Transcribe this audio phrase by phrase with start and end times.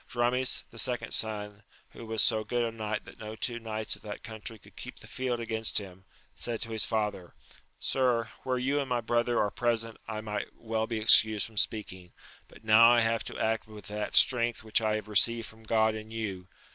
[0.09, 4.01] Dramis, the second son, who was so good a knight that no two knights of
[4.01, 7.35] that country could keep the field against him, said to his father,
[7.77, 12.13] Sir, where you and my brother are present, I might well be excused from speaking;
[12.47, 15.93] but now I have to act with that strength which I have received from God
[15.93, 16.47] and you.